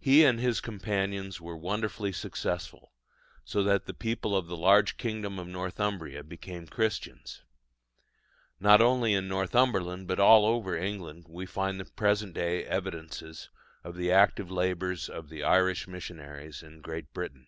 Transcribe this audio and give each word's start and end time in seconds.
He 0.00 0.24
and 0.24 0.40
his 0.40 0.60
companions 0.60 1.40
were 1.40 1.56
wonderfully 1.56 2.10
successful, 2.10 2.92
so 3.44 3.62
that 3.62 3.86
the 3.86 3.94
people 3.94 4.36
of 4.36 4.48
the 4.48 4.56
large 4.56 4.96
kingdom 4.96 5.38
of 5.38 5.46
Northumbria 5.46 6.24
became 6.24 6.66
Christians. 6.66 7.44
Not 8.58 8.80
only 8.80 9.14
in 9.14 9.28
Northumberland 9.28 10.08
but 10.08 10.18
all 10.18 10.44
over 10.44 10.76
England 10.76 11.26
we 11.28 11.46
find 11.46 11.80
at 11.80 11.86
the 11.86 11.92
present 11.92 12.34
day 12.34 12.64
evidences 12.64 13.48
of 13.84 13.94
the 13.94 14.10
active 14.10 14.50
labours 14.50 15.08
of 15.08 15.28
the 15.28 15.44
Irish 15.44 15.86
missionaries 15.86 16.60
in 16.64 16.80
Great 16.80 17.12
Britain. 17.12 17.46